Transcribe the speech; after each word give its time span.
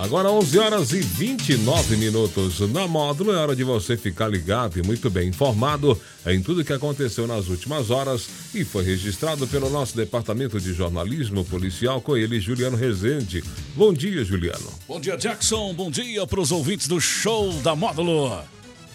Agora 0.00 0.30
11 0.30 0.58
horas 0.60 0.92
e 0.92 1.00
29 1.00 1.96
minutos. 1.96 2.60
Na 2.70 2.86
módulo 2.86 3.32
é 3.32 3.36
hora 3.36 3.56
de 3.56 3.64
você 3.64 3.96
ficar 3.96 4.28
ligado 4.28 4.78
e 4.78 4.82
muito 4.82 5.10
bem 5.10 5.28
informado 5.28 6.00
em 6.24 6.40
tudo 6.40 6.64
que 6.64 6.72
aconteceu 6.72 7.26
nas 7.26 7.48
últimas 7.48 7.90
horas 7.90 8.28
e 8.54 8.64
foi 8.64 8.84
registrado 8.84 9.48
pelo 9.48 9.68
nosso 9.68 9.96
departamento 9.96 10.60
de 10.60 10.72
jornalismo 10.72 11.44
policial 11.44 12.00
com 12.00 12.16
ele, 12.16 12.38
Juliano 12.38 12.76
Rezende. 12.76 13.42
Bom 13.74 13.92
dia, 13.92 14.24
Juliano. 14.24 14.72
Bom 14.86 15.00
dia, 15.00 15.16
Jackson. 15.16 15.74
Bom 15.74 15.90
dia 15.90 16.24
para 16.28 16.40
os 16.40 16.52
ouvintes 16.52 16.86
do 16.86 17.00
show 17.00 17.52
da 17.54 17.74
módulo. 17.74 18.40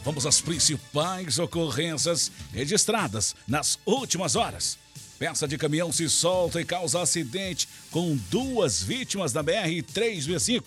Vamos 0.05 0.25
às 0.25 0.39
principais 0.39 1.37
ocorrências 1.37 2.31
registradas 2.53 3.35
nas 3.45 3.77
últimas 3.85 4.37
horas. 4.37 4.77
Peça 5.19 5.47
de 5.47 5.57
caminhão 5.57 5.91
se 5.91 6.09
solta 6.09 6.61
e 6.61 6.65
causa 6.65 7.01
acidente 7.01 7.67
com 7.91 8.17
duas 8.29 8.81
vítimas 8.81 9.33
na 9.33 9.43
BR-365. 9.43 10.63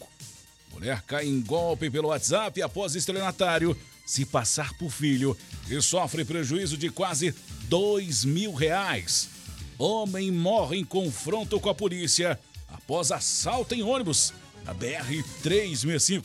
Mulher 0.76 1.00
cai 1.06 1.26
em 1.26 1.40
golpe 1.40 1.90
pelo 1.90 2.08
WhatsApp 2.08 2.60
após 2.60 2.94
estelionatário 2.94 3.74
se 4.04 4.26
passar 4.26 4.74
por 4.74 4.90
filho 4.90 5.34
e 5.70 5.80
sofre 5.80 6.22
prejuízo 6.22 6.76
de 6.76 6.90
quase 6.90 7.34
dois 7.62 8.26
mil 8.26 8.52
reais. 8.52 9.30
Homem 9.78 10.30
morre 10.30 10.76
em 10.76 10.84
confronto 10.84 11.58
com 11.58 11.70
a 11.70 11.74
polícia 11.74 12.38
após 12.68 13.10
assalto 13.10 13.74
em 13.74 13.82
ônibus 13.82 14.34
na 14.66 14.74
BR-365. 14.74 16.24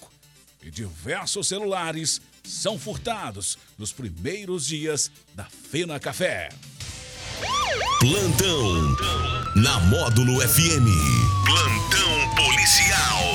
E 0.61 0.69
diversos 0.69 1.47
celulares 1.47 2.21
são 2.43 2.77
furtados 2.77 3.57
nos 3.77 3.93
primeiros 3.93 4.67
dias 4.67 5.09
da 5.33 5.45
Fena 5.45 5.97
Café. 5.97 6.49
Plantão 8.01 8.95
na 9.55 9.79
Módulo 9.79 10.41
FM. 10.41 10.87
Plantão 11.45 12.35
policial. 12.35 13.30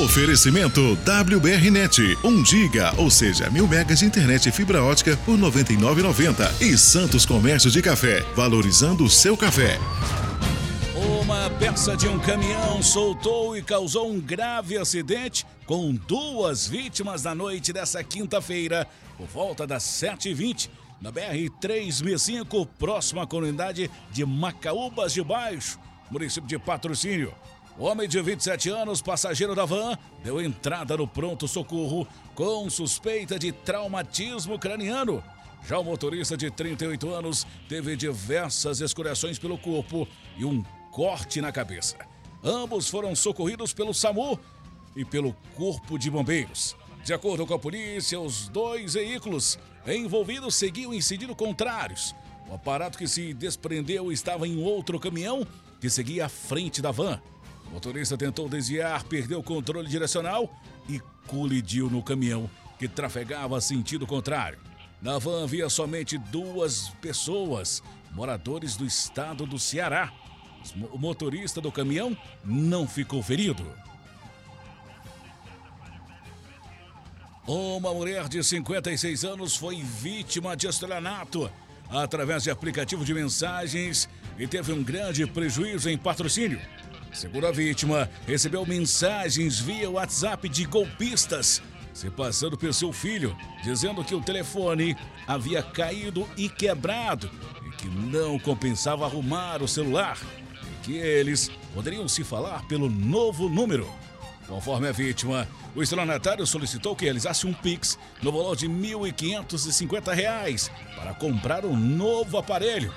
Oferecimento 0.00 0.96
WBRnet, 1.04 2.16
1 2.24 2.46
giga, 2.46 2.94
ou 2.96 3.10
seja, 3.10 3.50
mil 3.50 3.68
megas 3.68 3.98
de 3.98 4.06
internet 4.06 4.48
e 4.48 4.52
fibra 4.52 4.82
ótica 4.82 5.18
por 5.18 5.34
R$ 5.34 5.42
99,90. 5.42 6.62
E 6.62 6.78
Santos 6.78 7.26
Comércio 7.26 7.70
de 7.70 7.82
Café, 7.82 8.22
valorizando 8.34 9.04
o 9.04 9.10
seu 9.10 9.36
café. 9.36 9.78
Uma 11.20 11.50
peça 11.50 11.94
de 11.94 12.08
um 12.08 12.18
caminhão 12.18 12.82
soltou 12.82 13.54
e 13.54 13.60
causou 13.60 14.10
um 14.10 14.18
grave 14.18 14.78
acidente 14.78 15.44
com 15.66 15.92
duas 15.92 16.66
vítimas 16.66 17.22
na 17.24 17.34
noite 17.34 17.70
dessa 17.70 18.02
quinta-feira, 18.02 18.88
por 19.18 19.26
volta 19.26 19.66
das 19.66 19.82
7h20, 19.82 20.70
na 21.02 21.12
BR-365, 21.12 22.66
próxima 22.78 23.24
à 23.24 23.26
comunidade 23.26 23.90
de 24.10 24.24
Macaúbas 24.24 25.12
de 25.12 25.22
Baixo, 25.22 25.78
município 26.10 26.48
de 26.48 26.58
Patrocínio. 26.58 27.34
Homem 27.78 28.06
de 28.06 28.20
27 28.20 28.68
anos, 28.68 29.00
passageiro 29.00 29.54
da 29.54 29.64
van, 29.64 29.96
deu 30.22 30.42
entrada 30.42 30.96
no 30.96 31.08
pronto-socorro 31.08 32.06
com 32.34 32.68
suspeita 32.68 33.38
de 33.38 33.50
traumatismo 33.50 34.58
craniano. 34.58 35.24
Já 35.66 35.78
o 35.78 35.84
motorista 35.84 36.36
de 36.36 36.50
38 36.50 37.14
anos 37.14 37.46
teve 37.68 37.96
diversas 37.96 38.80
escoriações 38.80 39.38
pelo 39.38 39.56
corpo 39.56 40.06
e 40.36 40.44
um 40.44 40.62
corte 40.90 41.40
na 41.40 41.50
cabeça. 41.50 41.96
Ambos 42.44 42.90
foram 42.90 43.14
socorridos 43.16 43.72
pelo 43.72 43.94
SAMU 43.94 44.38
e 44.94 45.04
pelo 45.04 45.34
Corpo 45.56 45.98
de 45.98 46.10
Bombeiros. 46.10 46.76
De 47.02 47.14
acordo 47.14 47.46
com 47.46 47.54
a 47.54 47.58
polícia, 47.58 48.20
os 48.20 48.48
dois 48.48 48.94
veículos 48.94 49.58
envolvidos 49.86 50.56
seguiam 50.56 50.92
em 50.92 51.00
sentido 51.00 51.34
contrários. 51.34 52.14
O 52.50 52.54
aparato 52.54 52.98
que 52.98 53.08
se 53.08 53.32
desprendeu 53.32 54.12
estava 54.12 54.46
em 54.46 54.62
outro 54.62 55.00
caminhão 55.00 55.46
que 55.80 55.88
seguia 55.88 56.26
à 56.26 56.28
frente 56.28 56.82
da 56.82 56.90
van. 56.90 57.20
O 57.72 57.76
motorista 57.76 58.18
tentou 58.18 58.50
desviar, 58.50 59.02
perdeu 59.04 59.38
o 59.38 59.42
controle 59.42 59.88
direcional 59.88 60.54
e 60.86 61.00
colidiu 61.26 61.88
no 61.88 62.02
caminhão 62.02 62.48
que 62.78 62.86
trafegava 62.86 63.58
sentido 63.62 64.06
contrário. 64.06 64.58
Na 65.00 65.18
van 65.18 65.44
havia 65.44 65.70
somente 65.70 66.18
duas 66.18 66.90
pessoas, 67.00 67.82
moradores 68.10 68.76
do 68.76 68.84
estado 68.84 69.46
do 69.46 69.58
Ceará. 69.58 70.12
O 70.92 70.98
motorista 70.98 71.62
do 71.62 71.72
caminhão 71.72 72.14
não 72.44 72.86
ficou 72.86 73.22
ferido. 73.22 73.66
Uma 77.46 77.94
mulher 77.94 78.28
de 78.28 78.44
56 78.44 79.24
anos 79.24 79.56
foi 79.56 79.82
vítima 79.82 80.54
de 80.54 80.66
estelionato 80.66 81.50
através 81.88 82.42
de 82.42 82.50
aplicativo 82.50 83.02
de 83.02 83.14
mensagens 83.14 84.10
e 84.38 84.46
teve 84.46 84.72
um 84.72 84.82
grande 84.82 85.26
prejuízo 85.26 85.88
em 85.88 85.96
patrocínio. 85.96 86.60
Segundo 87.12 87.46
a 87.46 87.52
vítima, 87.52 88.08
recebeu 88.26 88.64
mensagens 88.64 89.60
via 89.60 89.90
WhatsApp 89.90 90.48
de 90.48 90.64
golpistas 90.64 91.62
se 91.92 92.10
passando 92.10 92.56
por 92.56 92.72
seu 92.72 92.92
filho, 92.92 93.36
dizendo 93.62 94.02
que 94.02 94.14
o 94.14 94.20
telefone 94.20 94.96
havia 95.26 95.62
caído 95.62 96.28
e 96.36 96.48
quebrado 96.48 97.30
e 97.66 97.70
que 97.76 97.86
não 97.86 98.38
compensava 98.38 99.04
arrumar 99.04 99.62
o 99.62 99.68
celular 99.68 100.18
e 100.52 100.84
que 100.84 100.96
eles 100.96 101.50
poderiam 101.74 102.08
se 102.08 102.24
falar 102.24 102.66
pelo 102.66 102.88
novo 102.88 103.48
número. 103.48 103.88
Conforme 104.48 104.88
a 104.88 104.92
vítima, 104.92 105.46
o 105.74 105.82
estelionatário 105.82 106.46
solicitou 106.46 106.96
que 106.96 107.04
realizasse 107.04 107.46
um 107.46 107.54
Pix 107.54 107.98
no 108.22 108.32
valor 108.32 108.56
de 108.56 108.66
R$ 108.66 108.72
1.550 108.72 110.70
para 110.96 111.14
comprar 111.14 111.64
um 111.64 111.76
novo 111.76 112.36
aparelho. 112.36 112.92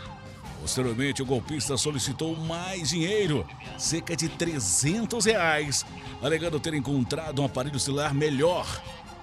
Posteriormente, 0.66 1.22
o 1.22 1.26
golpista 1.28 1.78
solicitou 1.78 2.36
mais 2.36 2.90
dinheiro, 2.90 3.46
cerca 3.78 4.16
de 4.16 4.28
300 4.28 5.24
reais, 5.24 5.86
alegando 6.24 6.60
ter 6.60 6.74
encontrado 6.74 7.40
um 7.40 7.46
aparelho 7.46 7.80
celular 7.80 8.16
melhor. 8.16 8.66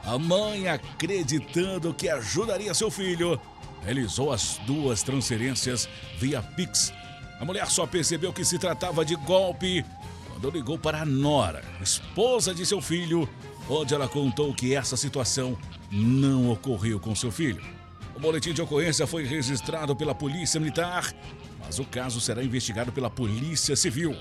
A 0.05 0.17
mãe, 0.17 0.69
acreditando 0.69 1.93
que 1.93 2.09
ajudaria 2.09 2.73
seu 2.75 2.93
filho, 2.93 3.41
realizou 3.83 4.33
as 4.33 4.59
duas 4.59 5.03
transferências 5.03 5.89
via 6.17 6.41
Pix. 6.41 6.95
A 7.41 7.45
mulher 7.45 7.67
só 7.67 7.89
percebeu 7.89 8.33
que 8.33 8.45
se 8.45 8.57
tratava 8.57 9.05
de 9.05 9.17
golpe 9.17 9.85
quando 10.29 10.49
ligou 10.49 10.79
para 10.79 11.03
a 11.03 11.05
Nora, 11.05 11.65
esposa 11.83 12.55
de 12.55 12.65
seu 12.65 12.81
filho, 12.81 13.29
onde 13.69 13.93
ela 13.93 14.07
contou 14.07 14.55
que 14.55 14.77
essa 14.77 14.97
situação 14.97 15.59
não 15.91 16.53
ocorreu 16.53 17.01
com 17.01 17.17
seu 17.17 17.33
filho. 17.33 17.82
Boletim 18.23 18.53
de 18.53 18.63
ocorrência 18.63 19.05
foi 19.05 19.25
registrado 19.25 19.97
pela 19.97 20.15
Polícia 20.15 20.61
Militar, 20.61 21.13
mas 21.59 21.81
o 21.81 21.85
caso 21.85 22.21
será 22.21 22.41
investigado 22.41 22.93
pela 22.93 23.11
Polícia 23.11 23.75
Civil. 23.75 24.17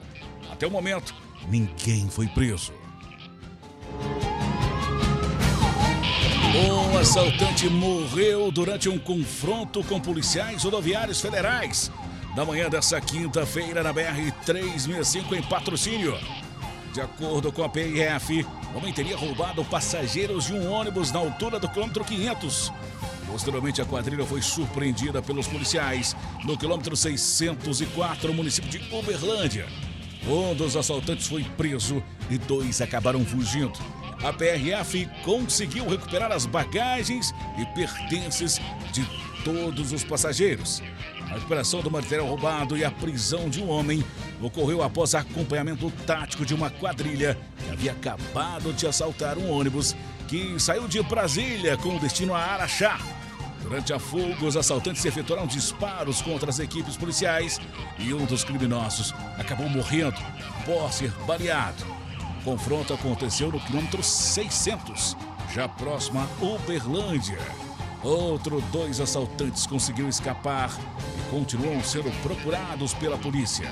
Até 0.52 0.66
o 0.66 0.72
momento, 0.72 1.14
ninguém 1.48 2.10
foi 2.10 2.28
preso. 2.28 2.74
Um 6.56 6.98
assaltante 6.98 7.70
morreu 7.70 8.52
durante 8.52 8.90
um 8.90 8.98
confronto 8.98 9.84
com 9.84 10.02
policiais 10.02 10.64
rodoviários 10.64 11.22
federais 11.22 11.92
da 12.36 12.44
manhã 12.44 12.72
dessa 12.72 13.00
quinta-feira 13.00 13.84
na 13.84 13.94
BR-365 13.94 15.34
em 15.34 15.44
patrocínio. 15.44 16.18
De 16.92 17.02
acordo 17.02 17.52
com 17.52 17.64
a 17.64 17.70
PRF, 17.70 18.48
o 18.74 18.80
homem 18.80 18.92
teria 18.92 19.16
roubado 19.16 19.64
passageiros 19.64 20.46
de 20.46 20.54
um 20.54 20.72
ônibus 20.72 21.12
na 21.12 21.20
altura 21.20 21.60
do 21.60 21.70
quilômetro 21.70 22.04
500. 22.04 22.74
Posteriormente, 23.31 23.81
a 23.81 23.86
quadrilha 23.86 24.25
foi 24.25 24.42
surpreendida 24.42 25.22
pelos 25.22 25.47
policiais 25.47 26.16
no 26.44 26.58
quilômetro 26.58 26.96
604, 26.97 28.34
município 28.34 28.69
de 28.69 28.94
Uberlândia. 28.94 29.66
Um 30.28 30.53
dos 30.53 30.75
assaltantes 30.75 31.28
foi 31.28 31.44
preso 31.58 32.03
e 32.30 32.38
dois 32.38 32.81
acabaram 32.81 33.25
fugindo. 33.25 33.80
A 34.22 34.31
PRF 34.34 35.08
conseguiu 35.24 35.88
recuperar 35.88 36.31
as 36.31 36.46
bagagens 36.46 37.34
e 37.58 37.66
pertences 37.74 38.59
de 38.91 39.03
todos 39.44 39.94
os 39.94 40.03
passageiros. 40.03 40.84
A 41.31 41.36
recuperação 41.36 41.81
do 41.81 41.90
material 41.90 42.28
roubado 42.28 42.78
e 42.78 42.84
a 42.84 42.91
prisão 42.91 43.50
de 43.50 43.61
um 43.61 43.70
homem 43.70 44.03
ocorreu 44.41 44.84
após 44.84 45.16
acompanhamento 45.16 45.90
tático 46.06 46.46
de 46.46 46.53
uma 46.53 46.70
quadrilha 46.70 47.38
que 47.58 47.72
havia 47.72 47.91
acabado 47.94 48.73
de 48.73 48.85
assaltar 48.85 49.38
um 49.38 49.50
ônibus 49.50 49.96
que 50.28 50.59
saiu 50.59 50.88
de 50.88 51.02
Brasília 51.02 51.78
com 51.78 51.97
destino 51.97 52.35
a 52.35 52.40
Araxá. 52.40 53.00
Durante 53.61 53.93
a 53.93 53.99
fuga, 53.99 54.46
os 54.46 54.58
assaltantes 54.58 55.05
efetuaram 55.05 55.46
disparos 55.46 56.22
contra 56.22 56.49
as 56.49 56.59
equipes 56.59 56.97
policiais 56.97 57.59
e 57.97 58.13
um 58.13 58.25
dos 58.25 58.43
criminosos 58.43 59.13
acabou 59.37 59.69
morrendo 59.69 60.19
após 60.59 60.96
ser 60.96 61.11
baleado. 61.25 61.84
O 62.41 62.43
confronto 62.43 62.93
aconteceu 62.93 63.52
no 63.52 63.59
quilômetro 63.59 64.02
600, 64.02 65.16
já 65.53 65.69
próximo 65.69 66.19
a 66.19 66.43
Uberlândia. 66.43 67.40
Outro 68.03 68.61
dois 68.72 68.99
assaltantes 68.99 69.67
conseguiram 69.67 70.09
escapar 70.09 70.72
e 71.19 71.29
continuam 71.29 71.84
sendo 71.84 72.11
procurados 72.23 72.96
pela 72.96 73.16
polícia. 73.16 73.72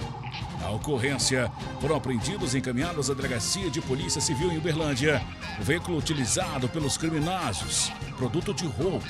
Na 0.62 0.70
ocorrência, 0.70 1.52
foram 1.82 1.96
apreendidos 1.96 2.54
e 2.54 2.60
encaminhados 2.60 3.10
à 3.10 3.16
delegacia 3.16 3.72
de 3.72 3.82
polícia 3.82 4.22
civil 4.22 4.52
em 4.52 4.58
Uberlândia 4.58 5.20
o 5.60 5.64
veículo 5.64 5.98
utilizado 5.98 6.70
pelos 6.70 6.96
criminosos, 6.96 7.92
produto 8.18 8.54
de 8.54 8.68
roubo, 8.68 9.04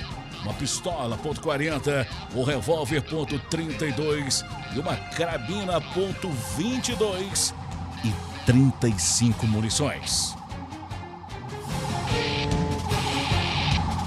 uma 0.44 0.53
pistola 0.53 1.18
ponto 1.18 1.41
.40, 1.41 2.06
um 2.36 2.44
revólver 2.44 3.01
ponto 3.01 3.39
.32 3.51 4.45
e 4.75 4.80
uma 4.80 4.95
carabina 4.95 5.80
ponto 5.81 6.30
.22 6.57 7.53
e 8.03 8.13
35 8.45 9.47
munições. 9.47 10.36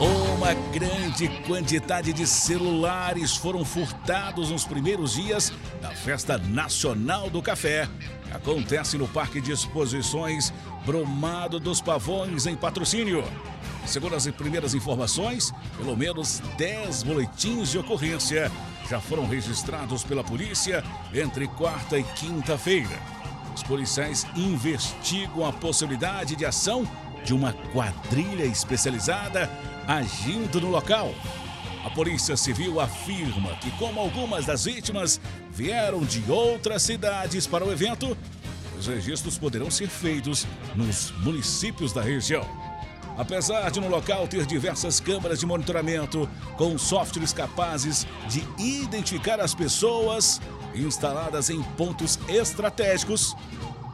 Uma 0.01 0.55
grande 0.73 1.29
quantidade 1.47 2.13
de 2.13 2.27
celulares 2.27 3.37
foram 3.37 3.65
furtados 3.65 4.51
nos 4.51 4.65
primeiros 4.65 5.13
dias 5.13 5.53
da 5.81 5.91
Festa 5.91 6.37
Nacional 6.37 7.31
do 7.31 7.41
Café, 7.41 7.89
acontece 8.35 8.99
no 8.99 9.07
Parque 9.07 9.41
de 9.41 9.53
Exposições 9.53 10.53
Brumado 10.85 11.61
dos 11.61 11.81
Pavões, 11.81 12.47
em 12.47 12.57
patrocínio. 12.57 13.25
Segundo 13.87 14.15
as 14.15 14.27
primeiras 14.29 14.75
informações, 14.75 15.53
pelo 15.77 15.97
menos 15.97 16.41
10 16.57 17.03
boletins 17.03 17.71
de 17.71 17.79
ocorrência 17.79 18.51
já 18.89 19.01
foram 19.01 19.27
registrados 19.27 20.05
pela 20.05 20.23
polícia 20.23 20.85
entre 21.15 21.47
quarta 21.49 21.99
e 21.99 22.03
quinta-feira. 22.03 22.99
Os 23.55 23.63
policiais 23.63 24.27
investigam 24.37 25.47
a 25.47 25.53
possibilidade 25.53 26.37
de 26.37 26.45
ação 26.45 26.87
de 27.25 27.35
uma 27.35 27.53
quadrilha 27.73 28.45
especializada 28.45 29.51
agindo 29.87 30.61
no 30.61 30.71
local. 30.71 31.15
A 31.85 31.91
Polícia 31.91 32.37
Civil 32.37 32.81
afirma 32.81 33.57
que, 33.57 33.71
como 33.73 34.01
algumas 34.01 34.47
das 34.47 34.65
vítimas 34.65 35.21
vieram 35.51 36.01
de 36.01 36.23
outras 36.31 36.83
cidades 36.83 37.47
para 37.47 37.65
o 37.65 37.73
evento, 37.73 38.17
os 38.83 38.89
registros 38.89 39.39
poderão 39.39 39.71
ser 39.71 39.89
feitos 39.89 40.47
nos 40.75 41.13
municípios 41.19 41.93
da 41.93 42.03
região. 42.03 42.45
Apesar 43.17 43.71
de 43.71 43.81
no 43.81 43.89
local 43.89 44.27
ter 44.27 44.45
diversas 44.45 44.99
câmeras 44.99 45.39
de 45.39 45.47
monitoramento 45.47 46.29
com 46.57 46.77
softwares 46.77 47.33
capazes 47.33 48.07
de 48.29 48.43
identificar 48.59 49.39
as 49.39 49.55
pessoas 49.55 50.41
instaladas 50.75 51.49
em 51.49 51.63
pontos 51.63 52.19
estratégicos, 52.29 53.37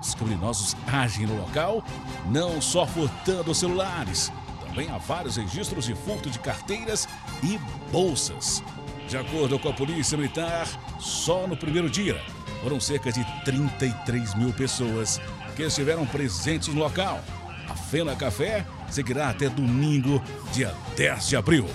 os 0.01 0.15
criminosos 0.15 0.77
agem 0.87 1.27
no 1.27 1.37
local 1.37 1.85
não 2.31 2.63
só 2.63 2.87
furtando 2.87 3.55
celulares, 3.55 4.33
também 4.67 4.89
há 4.89 4.97
vários 4.97 5.37
registros 5.37 5.85
de 5.85 5.95
furto 5.95 6.31
de 6.31 6.39
carteiras 6.39 7.07
e 7.43 7.59
bolsas. 7.91 8.63
De 9.09 9.17
acordo 9.17 9.59
com 9.59 9.69
a 9.69 9.73
Polícia 9.73 10.17
Militar, 10.17 10.67
só 11.01 11.47
no 11.47 11.57
primeiro 11.57 11.91
dia 11.91 12.23
foram 12.63 12.81
cerca 12.81 13.13
de 13.13 13.25
33 13.45 14.35
mil 14.35 14.53
pessoas 14.53 15.21
que 15.57 15.63
estiveram 15.63 16.07
presentes 16.07 16.69
no 16.69 16.81
local. 16.81 17.21
A 17.69 17.75
Fena 17.75 18.17
Café 18.17 18.65
seguirá 18.91 19.31
até 19.31 19.49
domingo, 19.49 20.23
dia 20.53 20.75
10 20.97 21.29
de 21.29 21.37
abril. 21.37 21.67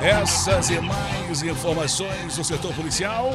Essas 0.00 0.70
e 0.70 0.80
mais 0.80 1.42
informações 1.42 2.36
do 2.36 2.44
setor 2.44 2.74
policial 2.74 3.32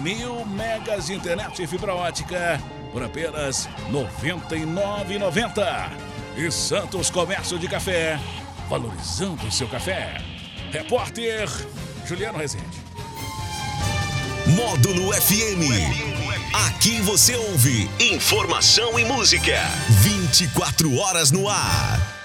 Mil 0.00 0.44
megas 0.44 1.06
de 1.06 1.14
internet 1.14 1.62
e 1.62 1.66
fibra 1.66 1.94
ótica 1.94 2.60
por 2.92 3.02
apenas 3.02 3.64
R$ 3.64 4.06
99,90. 4.30 5.90
E 6.36 6.50
Santos 6.52 7.10
Comércio 7.10 7.58
de 7.58 7.66
Café, 7.66 8.20
valorizando 8.68 9.46
o 9.46 9.50
seu 9.50 9.66
café. 9.66 10.20
Repórter 10.70 11.48
Juliano 12.06 12.38
Rezende. 12.38 12.78
Módulo 14.46 15.12
FM. 15.14 16.18
Aqui 16.68 17.00
você 17.00 17.34
ouve 17.34 17.90
informação 17.98 18.98
e 18.98 19.04
música. 19.04 19.58
24 20.02 20.96
horas 20.96 21.30
no 21.30 21.48
ar. 21.48 22.18